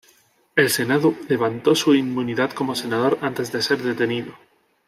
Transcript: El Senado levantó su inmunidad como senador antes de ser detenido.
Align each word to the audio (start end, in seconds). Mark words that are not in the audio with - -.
El 0.55 0.71
Senado 0.71 1.13
levantó 1.29 1.75
su 1.75 1.93
inmunidad 1.93 2.53
como 2.53 2.73
senador 2.73 3.19
antes 3.21 3.51
de 3.51 3.61
ser 3.61 3.83
detenido. 3.83 4.33